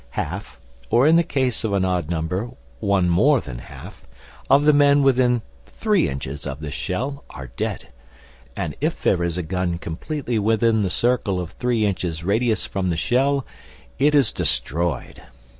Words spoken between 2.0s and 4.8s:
number, one more than half, of the